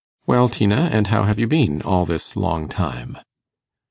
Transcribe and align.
'Well, 0.25 0.49
Tina, 0.49 0.89
and 0.91 1.05
how 1.13 1.25
have 1.25 1.37
you 1.37 1.45
been 1.45 1.83
all 1.83 2.05
this 2.07 2.35
long 2.35 2.67
time? 2.67 3.19